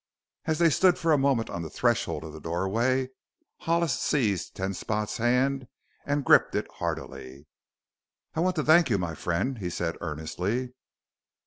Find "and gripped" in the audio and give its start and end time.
6.07-6.55